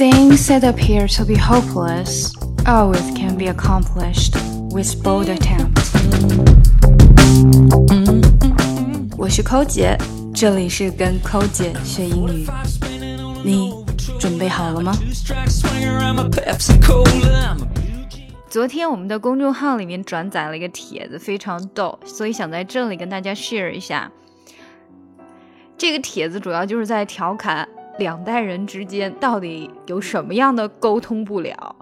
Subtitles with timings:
[0.00, 2.34] Things that appear to be hopeless
[2.66, 4.34] always can be accomplished
[4.72, 5.92] with bold attempts
[9.18, 9.98] 我是抠姐，
[10.34, 12.46] 这里是跟抠姐学英语。
[13.44, 13.74] 你
[14.18, 14.94] 准备好了吗？
[18.48, 24.10] 昨天我们的公众号里面转载了一个帖子，非常逗，所以想在这里跟大家 share 一下。
[25.76, 27.68] 这个帖子主要就是在调侃
[28.00, 31.76] 两代人之间到底有什么样的沟通不了。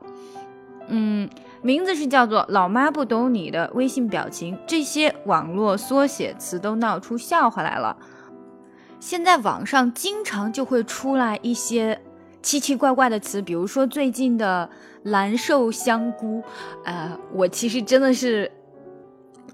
[0.89, 1.27] 嗯，
[1.63, 7.97] 名字是叫做“老妈不懂你的微信表情”，这些网络缩写词都闹出笑话来了。
[9.01, 11.99] 现在网上经常就会出来一些。
[12.41, 14.71] 奇奇怪怪的词，比如说最近的
[15.03, 16.41] 蓝瘦香菇，
[16.85, 18.51] 呃，我其实真的是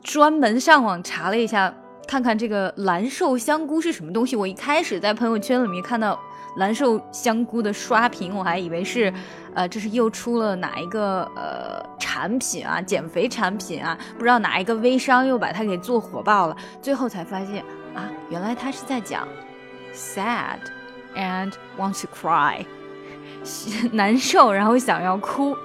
[0.02, 1.74] 专门上网查了一下，
[2.06, 4.36] 看看这个蓝瘦香菇是什么东西。
[4.36, 6.18] 我一开始在朋友圈里面看到
[6.56, 9.12] 蓝瘦香菇的刷屏，我还以为是，
[9.54, 16.56] 呃，这是又出了哪一个呃产品啊，减肥产品啊，不知道哪一个微商又把它给做火爆了。
[16.80, 19.26] 最后才发现啊，原来他是在讲
[19.94, 20.58] sad。
[21.16, 22.64] and want to cry，
[23.92, 25.56] 难受，然后想要哭。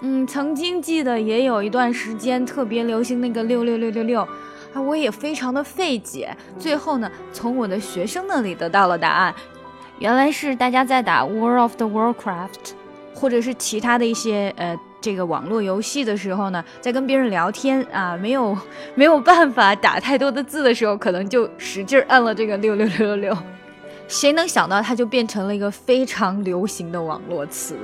[0.00, 4.26] 嗯，曾经记得也有一段时间特别流行那个六六六六六，
[4.78, 6.36] 我也非常的费解。
[6.58, 9.34] 最后呢，从我的学生那里得到了答案，
[9.98, 12.72] 原来是大家在打 World of the Warcraft，
[13.14, 18.56] 或者是其他的一些呃这个网络游戏的时候呢，在跟别人聊天啊，没有
[18.94, 23.36] 没有办法打太多的字的时候，可能就使劲按了这个六六六六六。
[24.06, 27.76] 谁能想到它就变成了一个非常流行的网络词，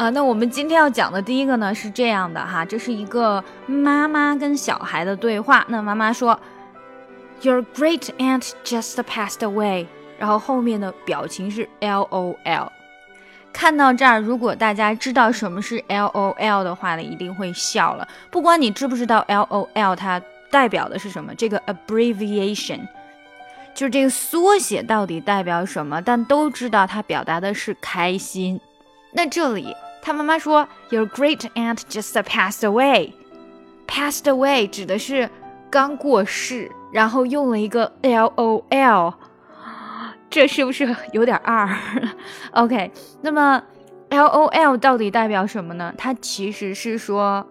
[0.00, 5.62] 啊，那我们今天要讲的第一个呢是这样的哈，这是一个妈妈跟小孩的对话。
[5.68, 6.40] 那妈妈说
[7.42, 9.84] ，Your great aunt just passed away，
[10.18, 12.72] 然后后面的表情是 L O L。
[13.52, 18.08] 看到这儿，如果大家知道什么是 L O L 的话呢，一定会笑了。
[18.30, 20.18] 不管你知不知道 L O L 它
[20.50, 22.80] 代表的是什么，这个 abbreviation。
[23.74, 26.00] 就是这个缩写到底代表什么？
[26.00, 28.58] 但都知道它表达的是开心。
[29.12, 33.12] 那这里他妈妈说，Your great aunt just passed away。
[33.86, 35.28] passed away 指的是
[35.68, 39.14] 刚过世，然后用了一个 L O L，
[40.30, 41.68] 这是不是有点二
[42.52, 43.62] ？OK，那么
[44.10, 45.92] L O L 到底代表什么呢？
[45.98, 47.46] 它其实是说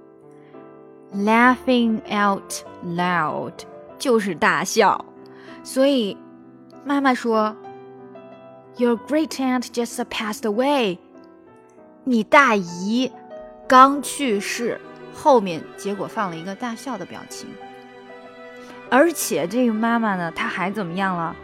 [1.14, 3.54] laughing out loud，
[3.98, 5.06] 就是大笑。
[5.62, 6.18] 所以，
[6.86, 7.56] 妈妈说
[8.78, 10.98] ：“Your great aunt just passed away。”
[12.05, 13.11] 你大姨
[13.67, 14.81] 刚去世，
[15.15, 17.49] 后面结果放了一个大笑的表情。
[18.91, 21.34] 而且这个妈妈呢，她还怎么样了？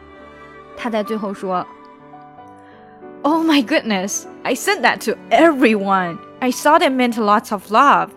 [0.76, 1.66] 她在最后说：“
[3.22, 4.24] Oh my goodness!
[4.42, 6.18] I sent that to everyone.
[6.38, 8.10] I thought it meant lots of love.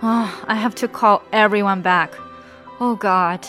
[0.00, 2.10] Ah, I have to call everyone back.
[2.78, 3.40] Oh God!”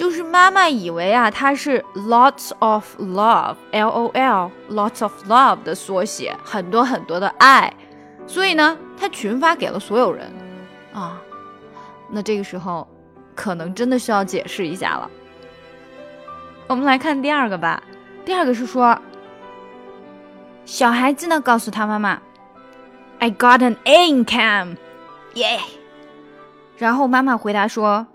[0.00, 7.70] 就是妈妈以为啊，它是 lots of love，L O L，lots of love 的缩写，很多很多的爱，
[8.26, 10.32] 所以呢，她群发给了所有人
[10.94, 11.20] 啊。
[12.08, 12.88] 那这个时候，
[13.34, 15.10] 可能真的需要解释一下了。
[16.66, 17.82] 我们来看第二个吧。
[18.24, 18.98] 第二个是说，
[20.64, 22.18] 小孩子呢告诉他妈妈
[23.18, 24.78] ，I got an income
[25.34, 25.60] yay。
[26.78, 28.06] 然后妈妈回答说。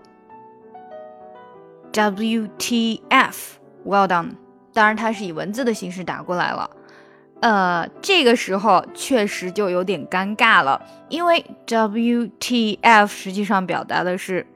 [1.96, 4.32] WTF，Well done。
[4.74, 6.68] 当然，它是以文字的形式打过来了。
[7.40, 14.46] 呃，这个时候确实就有点尴尬了，因为 WTF 实际上表达的是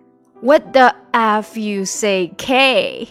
[0.43, 3.09] What the f you say K？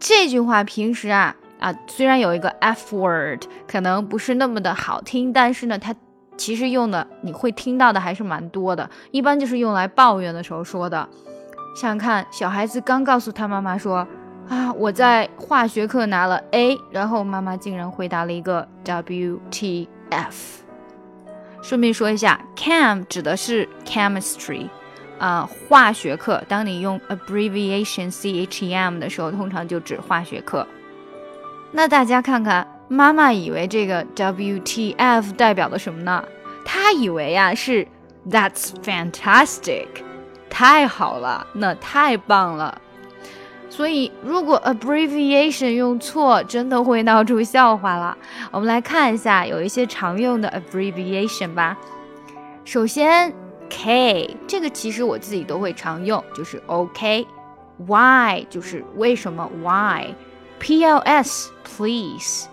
[0.00, 5.94] 这句话平时啊啊，虽然有一个 F word，可能不是那么的好听，但是呢，它
[6.36, 11.08] 其实用的你会听到的还是蛮多的，一般就是用来抱怨的时候说的。
[11.74, 14.06] 想看，小孩子刚告诉他妈妈说
[14.48, 19.88] ：“啊，我在化学课拿了 A。”然后妈妈竟然回答了一个 WTF。
[21.60, 24.68] 顺便说一下，Chem 指的是 chemistry，
[25.18, 26.44] 啊，化学课。
[26.46, 30.64] 当你用 abbreviation CHEM 的时候，通常就指化学课。
[31.72, 36.24] 那大家看看，妈妈以为这个 WTF 代表的什么呢？
[36.64, 37.88] 她以为呀是
[38.30, 40.03] That's fantastic。
[40.54, 42.80] 太好了，那太棒了。
[43.68, 48.16] 所以，如果 abbreviation 用错，真的会闹出笑话了。
[48.52, 51.76] 我们来看一下，有一些常用的 abbreviation 吧。
[52.64, 53.34] 首先
[53.68, 57.26] ，K 这个其实我自己都会常用，就是 OK。
[57.78, 62.46] Why 就是为什么 Why？PLS Please。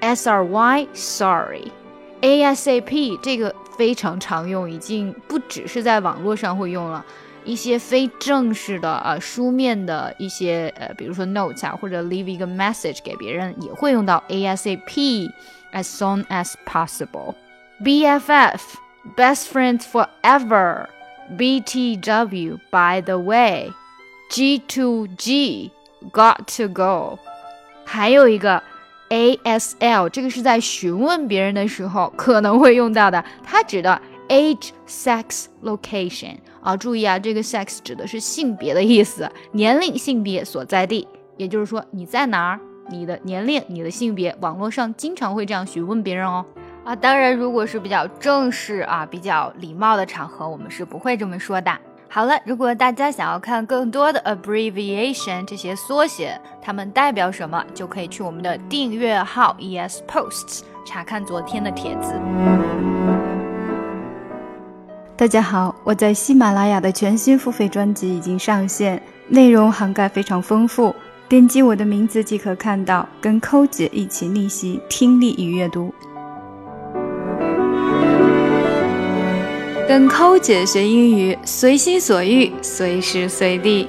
[0.00, 1.72] S R Y sorry。
[2.20, 7.02] ASAP 这个非常常用，已经不只是在网络上会用了。
[7.43, 18.59] 一些非正式的啊书面的一些呃，比如说 notes 啊，或者 leave 一个 message 给别人，也会用到 ASAP，as soon as possible。BFF
[19.15, 25.71] best friends forever。BTW by the way。G2G
[26.11, 27.17] got to go。
[27.83, 28.61] 还有一个
[29.09, 33.99] ASL，这个是在询问别人的时候可能会用到的，它指的
[34.30, 36.36] age、sex、location。
[36.62, 41.06] 啊，注意啊，这个 sex 指的是性别的意思，年龄、性别、所在地，
[41.36, 46.44] 也就是说你在哪儿，你的年龄、你的性别，网络上经常会这样询问别人哦。
[46.84, 51.70] 啊，当然，如果是比较正式啊、比较礼貌的场合，我们是不会这么说的。
[52.08, 62.89] 好了，如果大家想要看更多的 abbreviation 这些缩写，它们代表什么，就可以去我们的订阅号 ES Posts 查看昨天的帖子。
[65.20, 70.94] 大家好，我在喜马拉雅的全新付费专辑已经上线，内容涵盖非常丰富。
[71.28, 75.92] 点击我的名字即可看到，跟抠姐一起逆袭听力与阅读，
[79.86, 83.88] 跟抠姐学英语，随心所欲，随时随地。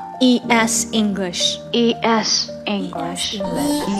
[0.20, 3.42] E S English E S English E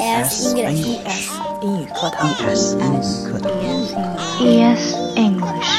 [0.01, 1.29] S English
[1.63, 2.97] 英语课堂 E S 英语
[3.31, 3.53] 课堂
[4.41, 5.73] E S English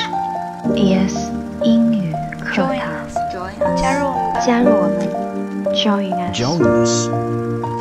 [0.76, 1.32] E S
[1.64, 2.76] 英语课堂，
[3.76, 6.36] 加入我们吧加入我们，Join us。
[6.40, 7.10] Join us，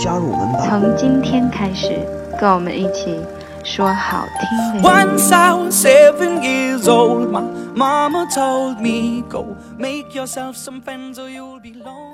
[0.02, 0.66] 加入我们吧。
[0.68, 2.00] 从今天开始，
[2.40, 3.20] 跟我们一起
[3.64, 4.82] 说好听的英语。
[4.82, 7.42] Once I was seven years old, my
[7.74, 12.09] mama told me, Go make yourself some friends or you'll be lonely.